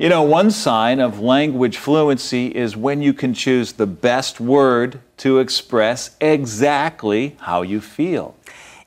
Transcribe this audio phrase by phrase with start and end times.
[0.00, 5.00] You know, one sign of language fluency is when you can choose the best word
[5.16, 8.36] to express exactly how you feel.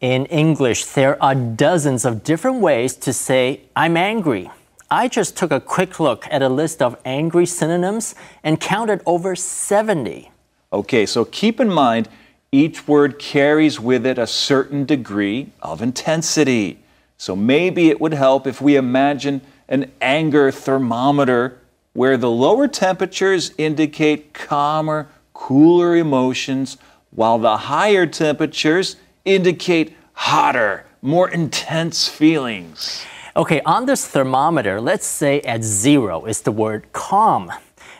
[0.00, 4.50] In English, there are dozens of different ways to say, I'm angry.
[4.90, 9.36] I just took a quick look at a list of angry synonyms and counted over
[9.36, 10.30] 70.
[10.72, 12.08] Okay, so keep in mind
[12.50, 16.78] each word carries with it a certain degree of intensity.
[17.18, 21.58] So maybe it would help if we imagine an anger thermometer
[21.92, 26.76] where the lower temperatures indicate calmer, cooler emotions,
[27.10, 33.04] while the higher temperatures indicate hotter, more intense feelings.
[33.36, 37.52] Okay, on this thermometer, let's say at zero is the word calm.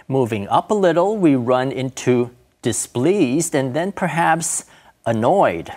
[0.06, 2.30] Moving up a little, we run into
[2.62, 4.64] displeased and then perhaps
[5.06, 5.70] annoyed.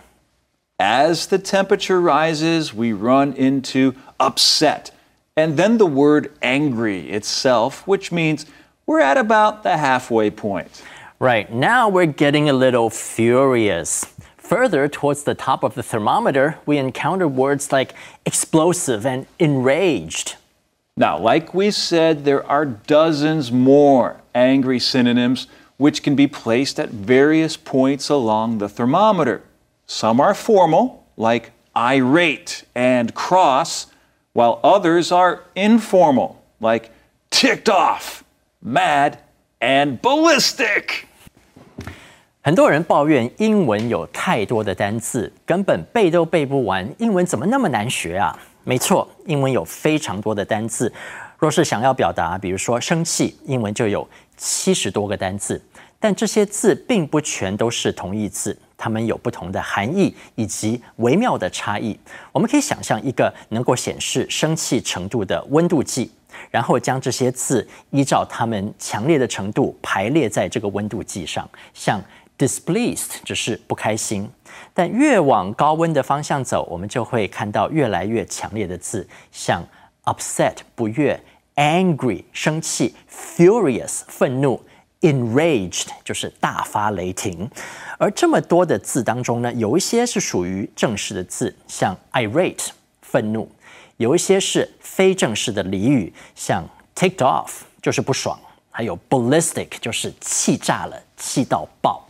[0.80, 4.92] As the temperature rises, we run into upset
[5.38, 8.48] and then the word angry itself, which means
[8.88, 10.84] we're at about the halfway point.
[11.20, 14.06] Right, now we're getting a little furious.
[14.38, 17.94] Further towards the top of the thermometer, we encounter words like
[18.26, 20.36] explosive and enraged.
[20.96, 26.90] Now, like we said, there are dozens more angry synonyms which can be placed at
[26.90, 29.44] various points along the thermometer.
[29.86, 33.88] Some are formal, like irate and cross,
[34.37, 36.91] while others are informal, like
[37.31, 38.23] ticked off,
[38.65, 39.15] mad,
[39.61, 41.05] and ballistic.
[42.43, 46.89] 很多人抱怨英文有太多的单字，根本背都背不完。
[46.99, 48.37] 英文怎么那么难学啊？
[48.65, 50.93] 没错，英文有非常多的单字。
[51.39, 55.61] 若是想要表达，比如说生气，英文就有七十多个单字。
[56.01, 58.59] 但这些字并不全都是同义字。
[58.78, 62.00] 它们有不同的含义以及微妙的差异。
[62.32, 66.12] 我们可以想象一个能够显示生气程度的温度计，
[66.52, 71.50] 然后将这些字依照它们强烈的程度排列在这个温度计上。
[71.74, 72.00] 像
[72.38, 74.30] displeased 只是不开心，
[74.72, 79.64] 但越往高温的方向走，我们就会看到越来越强烈的字，像
[80.04, 81.20] upset 不悦
[81.56, 84.62] ，angry 生气，furious 愤怒。
[85.02, 87.50] Enraged 就是大发雷霆，
[88.00, 92.70] 而这么多的字当中呢，有一些是属于正式的字，像 irate
[93.04, 93.48] 愤怒；
[93.98, 96.64] 有一些是非正式的俚语，像
[96.96, 98.36] ticked off 就是不爽；
[98.72, 102.04] 还有 ballistic 就是气炸了，气到爆。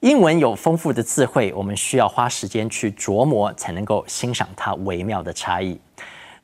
[0.00, 5.78] 英文有丰富的词汇，我们需要花时间去琢磨，才能够欣赏它微妙的差异。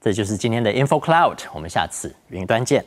[0.00, 2.84] 这就是今天的 Info Cloud，我们下次云端见。